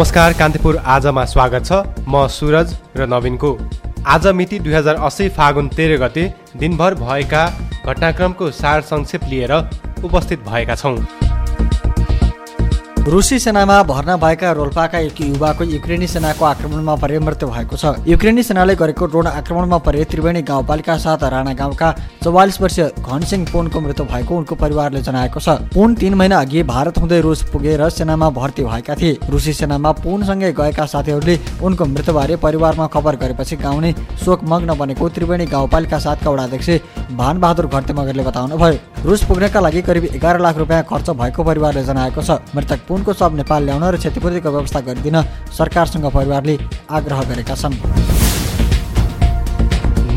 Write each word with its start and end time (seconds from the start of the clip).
नमस्कार 0.00 0.32
कान्तिपुर। 0.32 0.76
आजमा 0.88 1.24
स्वागत 1.26 1.64
छ। 1.64 1.72
म 2.08 2.26
सुरज 2.32 2.72
र 2.96 3.06
नवीनको। 3.06 3.50
आज 4.08 4.26
मिति 4.34 4.58
दुई 4.58 4.72
हजार 4.72 4.96
अस्सी 4.98 5.28
फागुन 5.28 5.68
तेह्र 5.70 5.96
गते 6.00 6.24
दिनभर 6.56 6.94
भएका 6.96 7.44
घटनाक्रमको 7.84 8.50
सार 8.50 8.80
संक्षेप 8.82 9.24
लिएर 9.28 9.52
उपस्थित 10.04 10.48
भएका 10.48 10.74
छौँ। 10.74 10.96
रुसी 13.00 13.38
सेनामा 13.38 13.82
भर्ना 13.82 14.16
भएका 14.16 14.50
रोल्पाका 14.52 14.98
एक 15.00 15.20
युवाको 15.20 15.64
युक्रेनी 15.64 16.06
सेनाको 16.06 16.44
आक्रमणमा 16.44 16.94
परे 17.00 17.18
मृत्यु 17.18 17.48
भएको 17.48 17.76
छ। 17.76 17.96
युक्रेनी 18.06 18.42
सेनाले 18.42 18.74
गरेको 18.76 19.06
ड्रोन 19.06 19.26
आक्रमणमा 19.26 19.78
परे 19.78 20.04
त्रिवेणी 20.04 20.42
गाउँपालिका 20.42 20.96
साथ 20.98 21.24
राणा 21.24 21.52
गाउँका 21.56 21.90
चौवालिस 22.24 22.60
वर्षीय 22.60 22.84
घनसिंह 23.00 23.46
पुनको 23.52 23.80
मृत्यु 23.80 24.04
भएको 24.04 24.36
उनको 24.36 24.54
परिवारले 24.54 25.00
जनाएको 25.00 25.40
छ। 25.40 25.48
पुन 25.72 25.94
तिन 25.94 26.14
महिना 26.14 26.40
अघि 26.40 26.62
भारत 26.62 26.98
हुँदै 26.98 27.20
रुस 27.20 27.42
पुगेर 27.52 27.88
सेनामा 27.88 28.28
भर्ती 28.30 28.64
भएका 28.64 28.94
थिए। 28.94 29.18
रुसी 29.30 29.52
सेनामा 29.54 29.92
पुनसँगै 30.04 30.52
गएका 30.52 30.86
साथीहरूले 30.86 31.38
उनको 31.64 31.84
मृत्युबारे 31.86 32.36
परिवारमा 32.36 32.86
खबर 32.86 33.16
गरेपछि 33.16 33.56
गाउने 33.56 33.94
शोकमग्न 34.24 34.76
बनेको 34.76 35.08
त्रिवेणी 35.08 35.46
गाउँपालिका 35.48 35.98
साथका 35.98 36.30
वडाध्यक्ष 36.30 36.68
भानबहादुर 37.16 37.66
घरते 37.66 37.92
मगरले 37.92 38.22
बताउनु 38.22 38.56
भयो 38.58 38.99
रुस 39.00 39.22
पुग्नका 39.24 39.60
लागि 39.60 39.80
करिब 39.82 40.04
एघार 40.04 40.40
लाख 40.40 40.56
रुपियाँ 40.58 40.82
खर्च 40.84 41.10
भएको 41.16 41.44
परिवारले 41.44 41.82
जनाएको 41.84 42.22
छ। 42.22 42.36
मृतक 42.52 42.84
पुनको 42.88 43.12
शव 43.16 43.36
नेपाल 43.36 43.64
ल्याउन 43.64 43.84
र 43.84 43.96
क्षतिपूर्तिको 43.96 44.50
व्यवस्था 44.50 44.80
गरिदिन 44.84 45.22
सरकारसँग 45.56 46.10
परिवारले 46.12 46.58
आग्रह 46.90 47.22
गरेका 47.32 47.54
छन्। 47.56 48.19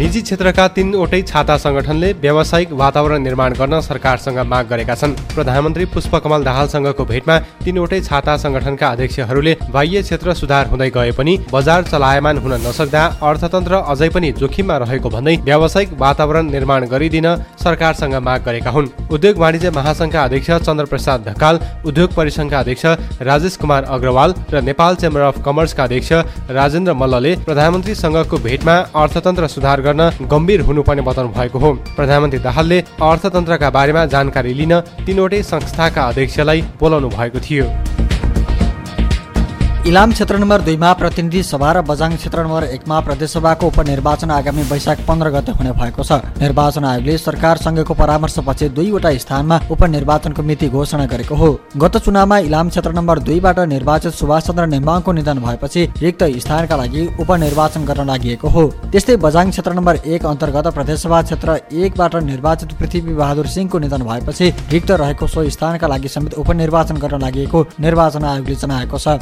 निजी 0.03 0.21
क्षेत्रका 0.21 0.63
तीनवटै 0.75 1.19
छाता 1.23 1.55
सङ्गठनले 1.63 2.07
व्यावसायिक 2.23 2.71
वातावरण 2.79 3.21
निर्माण 3.23 3.53
गर्न 3.59 3.79
सरकारसँग 3.81 4.39
माग 4.51 4.65
गरेका 4.71 4.95
छन्। 5.01 5.13
प्रधानमन्त्री 5.35 5.85
पुष्पकमल 5.93 6.43
दाहालसँगको 6.43 7.03
भेटमा 7.11 7.35
तीनवटै 7.63 7.99
छाता 8.07 8.35
सङ्गठनका 8.43 8.87
अध्यक्षहरूले 8.93 9.53
बाह्य 9.75 10.01
क्षेत्र 10.03 10.33
सुधार 10.35 10.67
हुँदै 10.71 10.89
गए 10.97 11.11
पनि 11.19 11.33
बजार 11.53 11.83
चलायमान 11.91 12.37
हुन 12.43 12.53
नसक्दा 12.65 13.03
अर्थतन्त्र 13.29 13.73
अझै 13.93 14.09
पनि 14.15 14.31
जोखिममा 14.41 14.77
रहेको 14.83 15.09
भन्दै 15.15 15.35
व्यावसायिक 15.47 15.95
वातावरण 16.03 16.51
निर्माण 16.55 16.87
गरिदिन 16.93 17.27
सरकारसँग 17.63 18.15
माग 18.27 18.43
गरेका 18.43 18.71
हुन्। 18.75 18.91
उद्योग 19.15 19.39
वाणिज्य 19.43 19.71
महासङ्घका 19.79 20.23
अध्यक्ष 20.23 20.51
चन्द्र 20.67 20.85
प्रसाद 20.91 21.19
ढकाल 21.29 21.55
उद्योग 21.87 22.09
परिसङ्घका 22.19 22.59
अध्यक्ष 22.59 22.85
राजेश 23.29 23.55
कुमार 23.63 23.87
अग्रवाल 23.95 24.35
र 24.51 24.61
नेपाल 24.67 24.93
चेम्बर 25.01 25.21
अफ 25.31 25.41
कमर्सका 25.47 25.83
अध्यक्ष 25.87 26.11
राजेन्द्र 26.59 26.99
मल्लले 27.01 27.33
प्रधानमन्त्रीसँगको 27.47 28.43
भेटमा 28.49 28.77
अर्थतन्त्र 29.05 29.47
सुधार 29.55 29.91
गर्न 29.93 30.27
गम्भीर 30.27 30.61
हुनुपर्ने 30.61 31.01
बताउनु 31.01 31.29
भएको 31.33 31.59
हो। 31.59 31.73
प्रधानमन्त्री 31.95 32.39
दाहालले 32.39 32.79
अर्थतन्त्रका 33.01 33.69
बारेमा 33.69 34.05
जानकारी 34.05 34.53
लिन 34.53 34.79
तीनवटै 35.05 35.41
संस्थाका 35.43 36.01
अध्यक्षलाई 36.03 36.61
बोलाउनु 36.79 37.09
भएको 37.09 37.39
थियो। 37.39 37.65
इलाम 39.87 40.11
क्षेत्र 40.11 40.37
नम्बर 40.37 40.61
दुईमा 40.61 40.91
प्रतिनिधि 40.93 41.41
सभा 41.43 41.71
र 41.73 41.81
बजाङ 41.83 42.15
क्षेत्र 42.15 42.43
नम्बर 42.43 42.63
एकमा 42.65 42.99
प्रदेशसभाको 42.99 43.67
उपनिर्वाचन 43.67 44.29
आगामी 44.31 44.63
वैशाख 44.69 44.99
पन्ध्र 45.07 45.29
गते 45.29 45.51
हुने 45.51 45.71
भएको 45.75 46.03
छ। 46.03 46.39
निर्वाचन 46.39 46.85
आयोगले 46.85 47.17
सरकारसँगको 47.17 47.93
परामर्शपछि 47.93 48.69
दुईवटा 48.69 49.11
स्थानमा 49.17 49.59
उपनिर्वाचनको 49.71 50.41
मिति 50.41 50.69
घोषणा 50.69 51.05
गरेको 51.05 51.35
हो। 51.35 51.49
गत 51.77 51.97
चुनावमा 51.99 52.37
इलाम 52.47 52.69
क्षेत्र 52.69 52.91
नम्बर 52.93 53.19
दुईबाट 53.27 53.59
निर्वाचित 53.73 54.13
सुभाष 54.13 54.47
चन्द्र 54.47 54.65
नेम्बाङको 54.71 55.11
निधन 55.11 55.39
भएपछि 55.43 55.83
रिक्त 55.99 56.23
स्थानका 56.39 56.75
लागि 56.75 57.03
उपनिर्वाचन 57.19 57.85
गर्न 57.85 58.07
लागि 58.07 58.37
हो। 58.45 58.63
त्यस्तै 58.87 59.17
बजाङ 59.19 59.51
क्षेत्र 59.51 59.73
नम्बर 59.73 59.95
एक 60.07 60.25
अन्तर्गत 60.25 60.67
प्रदेशसभा 60.79 61.21
क्षेत्र 61.21 61.59
एकबाट 61.73 62.15
निर्वाचित 62.23 62.71
पृथ्वी 62.79 63.13
बहादुर 63.13 63.47
सिंहको 63.49 63.79
निधन 63.83 64.07
भएपछि 64.07 64.53
रिक्त 64.71 64.91
रहेको 65.03 65.27
सो 65.27 65.49
स्थानका 65.49 65.87
लागि 65.87 66.07
समेत 66.07 66.39
उपनिर्वाचन 66.39 67.03
गर्न 67.03 67.21
लागि 67.21 67.47
निर्वाचन 67.81 68.23
आयोगले 68.25 68.55
जनाएको 68.55 68.97
छ। 68.97 69.19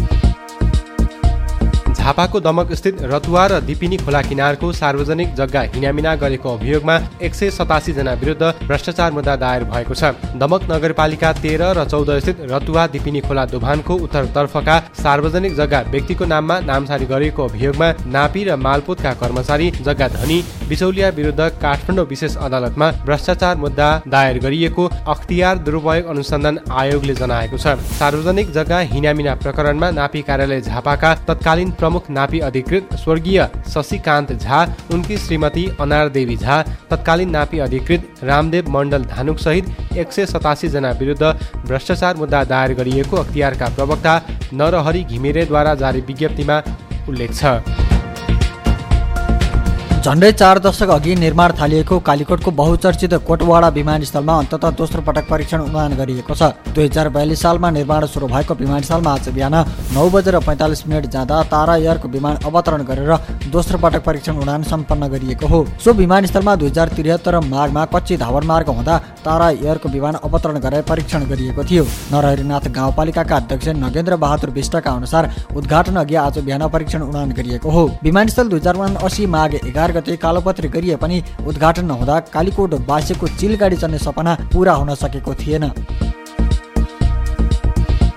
झापाको 2.01 2.39
दमक 2.41 2.71
स्थित 2.73 3.01
रतुवा 3.11 3.45
र 3.47 3.59
दिपिनी 3.61 3.97
खोला 3.97 4.21
किनारको 4.23 4.71
सार्वजनिक 4.73 5.33
जग्गा 5.35 5.61
हिनामिना 5.73 6.15
गरेको 6.17 6.53
अभियोगमा 6.57 6.95
एक 7.21 7.35
सय 7.35 7.49
सतासी 7.51 7.93
जना 7.93 8.13
विरुद्ध 8.17 8.43
भ्रष्टाचार 8.67 9.11
मुद्दा 9.11 9.35
दायर 9.37 9.63
भएको 9.69 9.93
छ। 9.93 10.03
दमक 10.41 10.61
नगरपालिका 10.71 11.31
तेह्र 11.41 11.63
र 11.77 11.85
चौध 11.85 12.09
स्थित 12.19 12.37
रतुवा 12.51 12.85
दिपिनी 12.87 13.21
खोला 13.21 13.45
दोभानको 13.45 13.93
उत्तरतर्फका 14.05 14.77
सार्वजनिक 14.97 15.53
जग्गा 15.55 15.81
व्यक्तिको 15.91 16.25
नाममा 16.25 16.59
नामसारी 16.61 17.05
गरेको 17.05 17.45
अभियोगमा 17.45 17.91
नापी 18.07 18.43
र 18.43 18.55
मालपोतका 18.57 19.13
कर्मचारी 19.21 19.69
जग्गा 19.79 20.07
धनी 20.15 20.39
बिचौलिया 20.69 21.09
विरुद्ध 21.11 21.49
काठमाडौँ 21.61 22.05
विशेष 22.07 22.35
अदालतमा 22.39 22.89
भ्रष्टाचार 23.05 23.55
मुद्दा 23.57 23.89
दायर 24.07 24.39
गरिएको 24.39 24.87
अख्तियार 25.07 25.57
दुरुपयोग 25.69 26.05
अनुसन्धान 26.07 26.59
आयोगले 26.81 27.15
जनाएको 27.21 27.57
छ। 27.57 27.77
सार्वजनिक 27.93 28.51
जग्गा 28.51 28.79
हिनामिना 28.89 29.35
प्रकरणमा 29.43 29.91
नापी 29.91 30.21
कार्यालय 30.23 30.61
झापाका 30.63 31.13
तत्कालीन 31.27 31.71
नापी 32.09 32.39
अधिकृत 32.39 32.93
स्वर्गीय 33.03 33.47
शशिकान्त 33.73 34.31
झा 34.33 34.63
उनकी 34.93 35.17
श्रीमती 35.17 35.65
अनार 35.79 36.09
देवी 36.09 36.37
झा 36.37 36.61
तत्कालीन 36.91 37.29
नापी 37.29 37.59
अधिकृत 37.59 38.23
रामदेव 38.23 38.69
मण्डल 38.69 39.03
धानुक 39.03 39.37
सहित 39.37 39.97
एक 39.97 40.11
सय 40.11 40.25
सतासी 40.25 40.69
जना 40.69 40.91
विरुद्ध 40.99 41.23
भ्रष्टाचार 41.67 42.15
मुद्दा 42.15 42.43
दायर 42.43 42.73
गरिएको 42.73 43.17
अख्तियारका 43.17 43.69
प्रवक्ता 43.75 44.19
नरहरि 44.53 45.03
घिमिरेद्वारा 45.03 45.75
जारी 45.75 46.01
विज्ञप्तिमा 46.01 46.61
उल्लेख 47.09 47.33
छ। 47.33 47.90
झन्डै 50.01 50.31
चार 50.31 50.57
दशक 50.59 50.89
अघि 50.89 51.15
निर्माण 51.15 51.51
थालिएको 51.57 51.97
कालीकोटको 51.99 52.51
बहुचर्चित 52.51 53.13
कोटवाडा 53.27 53.67
विमानस्थलमा 53.69 54.35
अन्तत 54.35 54.63
दोस्रो 54.77 55.01
पटक 55.07 55.27
परीक्षण 55.29 55.59
उडान 55.61 55.93
गरिएको 55.93 56.33
छ। 56.33 56.47
दुई 56.73 56.85
हजार 56.85 57.09
बयालिस 57.13 57.41
सालमा 57.41 57.69
निर्माण 57.69 58.05
सुरु 58.09 58.27
भएको 58.27 58.53
विमानस्थलमा 58.55 59.11
आज 59.11 59.29
बिहान 59.29 59.55
नौ 59.93 60.05
बजेर 60.09 60.37
पैँतालिस 60.41 60.81
मिनट 60.87 61.05
जाँदा 61.13 61.41
तारा 61.53 61.75
एयरको 61.75 62.07
विमान 62.07 62.35
अवतरण 62.49 62.81
गरेर 62.83 63.11
दोस्रो 63.53 63.77
पटक 63.77 64.03
परीक्षण 64.03 64.39
उडान 64.41 64.63
सम्पन्न 64.63 65.07
गरिएको 65.13 65.47
हो। 65.47 65.59
सो 65.83 65.93
विमानस्थलमा 65.93 66.55
दुई 66.55 66.69
हजार 66.69 66.87
त्रिहत्तर 66.97 67.39
माघमा 67.45 67.85
कच्ची 67.93 68.17
धावन 68.17 68.47
मार्ग 68.47 68.69
हुँदा 68.71 68.97
तारा 69.21 69.49
एयरको 69.51 69.89
विमान 69.89 70.15
अवतरण 70.23 70.59
गराई 70.65 70.81
परीक्षण 70.89 71.29
गरिएको 71.29 71.63
थियो। 71.69 71.85
नरहरिनाथ 72.13 72.65
गाउँपालिकाका 72.71 73.35
अध्यक्ष 73.35 73.67
नगेन्द्र 73.77 74.15
बहादुर 74.17 74.49
विष्टका 74.57 74.91
अनुसार 74.93 75.29
उद्घाटन 75.53 76.01
अघि 76.01 76.15
आज 76.25 76.39
बिहान 76.41 76.67
परीक्षण 76.73 77.01
उडान 77.03 77.37
गरिएको 77.37 77.69
हो। 77.69 77.87
विमानस्थल 78.03 78.49
दुई 78.49 78.59
हजार 78.59 78.83
असी 79.03 79.25
माघ 79.27 79.53
एघार 79.55 79.89
चार 79.91 80.01
गते 80.01 80.15
कालोपत्री 80.17 80.67
गरिए 80.69 80.95
पनि 80.95 81.21
उद्घाटन 81.47 81.85
नहुँदा 81.85 82.19
कालीकोट 82.31 82.73
बासेको 82.87 83.27
चिलगाडी 83.29 83.75
चल्ने 83.75 83.99
सपना 83.99 84.35
पुरा 84.53 84.73
हुन 84.73 84.93
सकेको 84.95 85.33
थिएन। 85.35 85.63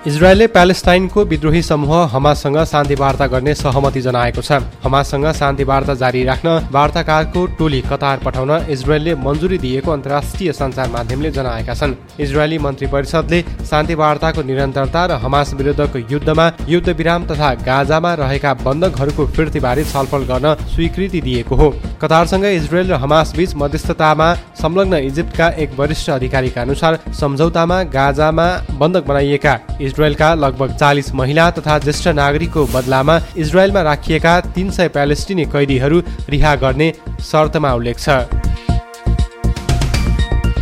इजरायलले 0.07 0.47
प्यालेस्टाइनको 0.47 1.23
विद्रोही 1.25 1.61
समूह 1.63 1.93
हमाससँग 2.13 2.57
शान्ति 2.65 2.95
वार्ता 2.95 3.27
गर्ने 3.27 3.55
सहमति 3.55 4.01
जनाएको 4.01 4.43
छ। 4.43 4.53
हमाससँग 4.85 5.31
शान्ति 5.33 5.65
वार्ता 5.65 5.95
जारी 5.95 6.25
राख्न 6.25 6.49
वार्ताकारको 6.73 7.45
टोली 7.59 7.81
कतार 7.83 8.19
पठाउन 8.25 8.51
इजरायलले 8.71 9.15
मन्जुरी 9.17 9.59
दिएको 9.59 9.91
अन्तर्राष्ट्रिय 9.91 10.53
सञ्चार 10.53 10.91
माध्यमले 10.91 11.31
जनाएका 11.31 11.75
छन्। 11.75 11.95
इजरायली 12.21 12.59
मन्त्री 12.59 12.87
परिषदले 12.87 13.41
शान्ति 13.65 13.95
वार्ताको 13.95 14.43
निरन्तरता 14.43 15.05
र 15.07 15.13
हमास 15.25 15.55
विरुद्धको 15.55 15.99
युद्धमा 16.13 16.51
युद्ध 16.69 16.89
विराम 16.91 17.25
तथा 17.27 17.55
गाजामा 17.65 18.15
रहेका 18.15 18.55
बन्धकहरूको 18.61 19.27
फिर्तीबारे 19.27 19.85
छलफल 19.87 20.29
गर्न 20.29 20.55
स्वीकृति 20.75 21.21
दिएको 21.21 21.57
हो। 21.57 21.71
कतारसँग 22.03 22.45
इजरायल 22.45 22.93
र 22.93 23.01
हमास 23.01 23.33
बीच 23.37 23.55
मध्यस्थतामा 23.57 24.33
संलग्न 24.61 24.99
इजिप्टका 25.01 25.49
एक 25.57 25.79
वरिष्ठ 25.79 26.11
अधिकारीका 26.11 26.63
अनुसार 26.63 26.99
सम्झौतामा 27.21 27.83
गाजामा 27.91 28.49
बन्धक 28.79 29.07
बनाइएका 29.07 29.59
इजरायलका 29.95 30.33
लगभग 30.35 30.73
चालिस 30.77 31.13
महिला 31.15 31.51
तथा 31.55 31.79
ज्येष्ठ 31.79 32.09
नागरिकको 32.19 32.65
बदलामा 32.67 33.19
इजरायलमा 33.39 33.83
राखिएका 33.83 34.41
तीन 34.55 34.71
सय 34.71 34.89
प्यालेस्टिनी 34.91 35.45
कैदीहरू 35.55 36.03
रिहा 36.29 36.55
गर्ने 36.57 36.93
शर्तमा 37.23 37.75
उल्लेख 37.75 37.99
छ। 37.99 38.44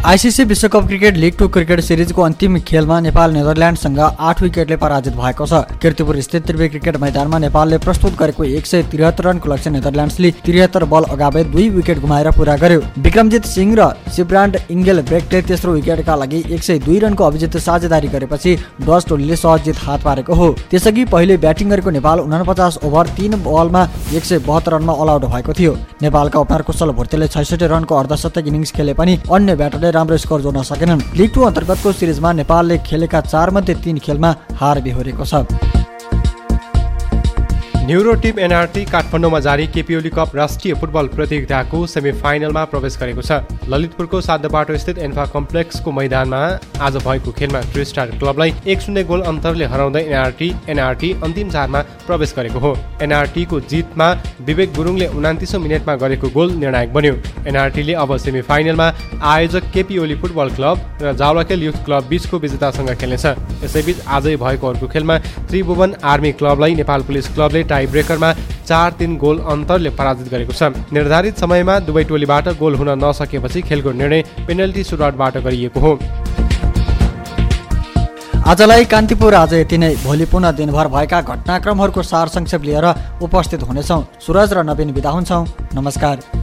आइसिसी 0.05 0.45
विश्वकप 0.45 0.87
क्रिकेट 0.87 1.17
लिग 1.17 1.37
टू 1.39 1.47
क्रिकेट 1.49 1.81
सिरिजको 1.81 2.23
अन्तिम 2.23 2.59
खेलमा 2.69 2.99
नेपाल 3.01 3.33
नेदरल्यान्डसँग 3.33 3.99
आठ 3.99 4.41
विकेटले 4.43 4.77
पराजित 4.77 5.15
भएको 5.17 5.47
छ। 5.47 5.61
किर्तिपुर 5.83 6.21
स्थित 6.21 6.47
त्रिवे 6.47 6.69
क्रिकेट 6.69 6.97
मैदानमा 6.99 7.39
नेपालले 7.39 7.79
प्रस्तुत 7.79 8.17
गरेको 8.19 8.45
एक 8.45 8.67
सय 8.67 8.83
त्रिहत्तर 8.91 9.25
रनको 9.25 9.53
लक्ष्य 9.53 9.71
नेदरल्यान्ड्सले 9.71 10.31
त्रिहत्तर 10.43 10.85
बल 10.91 11.05
अगावै 11.07 11.45
दुई 11.45 11.69
विकेट 11.69 12.01
गुमाएर 12.01 12.31
पुरा 12.35 12.57
गर्यो। 12.57 12.81
विक्रमजित 12.99 13.45
सिंह 13.47 13.75
र 13.79 13.87
सिब्रान्ड 14.11 14.59
इङ्गेल 14.71 15.03
ब्रेकले 15.03 15.43
तेस्रो 15.43 15.73
विकेटका 15.73 16.17
लागि 16.17 16.43
एक 16.51 16.63
सय 16.63 16.79
दुई 16.83 16.99
रनको 16.99 17.25
अभिजित 17.25 17.57
साझेदारी 17.59 18.09
गरेपछि 18.09 18.57
डच 18.83 19.07
टोलीले 19.09 19.37
सहज 19.37 19.65
जित 19.65 19.79
हात 19.85 20.03
पारेको 20.03 20.35
हो। 20.35 20.51
त्यसअघि 20.71 21.05
पहिले 21.15 21.37
ब्याटिङ 21.47 21.71
गरेको 21.71 21.91
नेपाल 21.93 22.21
उनापचास 22.27 22.79
ओभर 22.83 23.15
तिन 23.15 23.39
बलमा 23.47 23.87
एक 24.17 24.25
सय 24.25 24.43
बहत्तर 24.51 24.77
रनमा 24.77 24.99
अल 24.99 25.15
आउट 25.15 25.31
भएको 25.31 25.53
थियो। 25.55 25.79
नेपालका 26.03 26.41
ओपनर 26.41 26.63
कुशल 26.67 26.91
भुर्तेले 26.91 27.29
छैसठी 27.29 27.67
रनको 27.77 27.95
अर्धशतक 27.95 28.47
इनिङ्स 28.49 28.73
खेले 28.73 28.95
पनि 28.99 29.19
अन्य 29.31 29.55
ब्याटरले 29.55 29.91
राम्रो 29.93 30.17
स्कोर 30.19 30.41
जोड्न 30.41 30.63
सकेनन्। 30.63 31.03
लिग 31.17 31.31
टू 31.35 31.41
अन्तर्गतको 31.43 31.93
सिरिजमा 31.93 32.33
नेपालले 32.33 32.79
खेलेका 32.87 33.21
चार 33.23 33.51
मध्ये 33.51 33.75
तीन 33.85 33.99
खेलमा 33.99 34.31
हार 34.61 34.81
बिहोरेको 34.81 35.25
छ। 35.25 35.72
न्युरो 37.93 38.13
टिम 38.25 38.39
एनआरटी 38.41 38.85
काठमाडौँमा 38.85 39.39
जारी 39.45 39.67
केपिओली 39.69 40.11
कप 40.11 40.37
राष्ट्रिय 40.37 40.75
फुटबल 40.81 41.07
प्रतियोगिताको 41.09 41.79
सेमिफाइनलमा 41.87 42.65
प्रवेश 42.65 42.97
गरेको 43.01 43.23
छ। 43.23 43.69
ललितपुरको 43.69 44.21
साध्यपाटो 44.21 44.77
स्थित 44.79 44.99
एन्फा 44.99 45.25
कम्प्लेक्सको 45.29 45.93
मैदानमा 45.93 46.41
आज 46.81 46.97
भएको 47.05 47.33
खेलमा 47.39 47.61
थ्री 47.73 47.85
स्टार 47.85 48.11
क्लबलाई 48.17 48.55
एक 48.67 48.81
शून्य 48.81 49.03
गोल 49.05 49.21
अन्तरले 49.29 49.65
हराउँदै 49.73 50.03
एनआरटी 50.03 50.49
एनआरटी 50.69 51.13
अन्तिम 51.23 51.51
चारमा 51.51 51.81
प्रवेश 52.07 52.33
गरेको 52.37 52.59
हो। 52.59 52.73
एनआरटीको 53.03 53.61
जितमा 53.69 54.09
विवेक 54.49 54.73
गुरुङले 54.75 55.07
उनातिसौँ 55.13 55.61
मिनटमा 55.61 55.95
गरेको 55.97 56.29
गोल 56.31 56.53
निर्णायक 56.65 56.93
बन्यो। 56.95 57.15
एनआरटीले 57.49 57.95
अब 58.01 58.17
सेमिफाइनलमा 58.25 58.89
आयोजक 59.35 59.69
केपी 59.75 59.99
ओली 59.99 60.17
फुटबल 60.25 60.55
क्लब 60.57 60.77
र 61.03 61.13
जावलाखेल 61.21 61.63
युथ 61.63 61.85
क्लब 61.85 62.09
बिचको 62.09 62.39
विजेतासँग 62.39 62.91
खेल्नेछ। 62.97 63.27
यसैबीच 63.65 64.03
आजै 64.09 64.37
भएको 64.47 64.73
अर्को 64.73 64.89
खेलमा 64.89 65.19
त्रिभुवन 65.53 65.95
आर्मी 66.15 66.33
क्लबलाई 66.41 66.75
नेपाल 66.75 67.01
पुलिस 67.05 67.33
क्लबले 67.35 67.63
टाई 67.65 67.81
ब्रेकरमा 67.87 68.33
चार 68.67 68.91
तिन 68.99 69.17
गोल 69.17 69.39
अन्तरले 69.39 69.91
पराजित 69.91 70.29
गरेको 70.31 70.53
छ। 70.53 70.63
निर्धारित 70.93 71.39
समयमा 71.39 71.79
दुवै 71.81 72.05
टोलीबाट 72.05 72.49
गोल 72.59 72.75
हुन 72.75 72.91
नसकेपछि 72.99 73.63
खेलको 73.63 73.93
निर्णय 73.93 74.23
पेनल्टी 74.47 74.85
सुटआउटबाट 74.85 75.37
गरिएको 75.39 75.81
हो। 75.81 75.99
आजलाई 78.43 78.85
कान्तिपुर 78.85 79.35
आज 79.35 79.55
यति 79.55 79.79
नै। 79.79 79.95
भोलि 80.03 80.25
पुनः 80.27 80.51
दिनभर 80.53 80.89
भएका 80.89 81.21
घटनाक्रमहरूको 81.23 82.03
सार 82.03 82.29
संक्षेप 82.29 82.63
लिएर 82.63 82.87
उपस्थित 83.23 83.63
हुनेछौँ। 83.63 84.03
सुरज 84.19 84.53
र 84.53 84.63
नवीन 84.63 84.93
बिदा 84.93 85.11
हुन्छौँ। 85.11 85.47
नमस्कार। 85.75 86.42